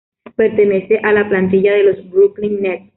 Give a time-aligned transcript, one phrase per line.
[0.35, 2.89] Pertenece a la plantilla de los Brooklyn Nets.